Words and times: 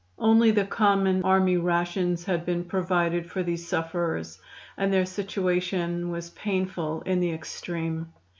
Only 0.17 0.49
the 0.49 0.65
common 0.65 1.23
army 1.23 1.57
rations 1.57 2.23
had 2.25 2.43
been 2.43 2.63
provided 2.63 3.29
for 3.29 3.43
these 3.43 3.67
sufferers, 3.67 4.39
and 4.75 4.91
their 4.91 5.05
situation 5.05 6.09
was 6.09 6.31
painful 6.31 7.01
in 7.03 7.19
the 7.19 7.29
extreme. 7.31 8.11